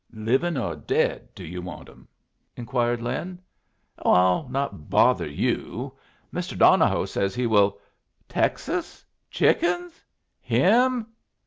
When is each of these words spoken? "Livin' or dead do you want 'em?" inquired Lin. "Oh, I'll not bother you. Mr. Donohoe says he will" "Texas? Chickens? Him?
"Livin' 0.13 0.57
or 0.57 0.75
dead 0.75 1.29
do 1.35 1.45
you 1.45 1.61
want 1.61 1.87
'em?" 1.87 2.07
inquired 2.57 3.03
Lin. 3.03 3.37
"Oh, 3.99 4.11
I'll 4.13 4.49
not 4.49 4.89
bother 4.89 5.27
you. 5.29 5.93
Mr. 6.33 6.57
Donohoe 6.57 7.05
says 7.05 7.35
he 7.35 7.45
will" 7.45 7.77
"Texas? 8.43 9.05
Chickens? 9.29 10.03
Him? 10.39 11.05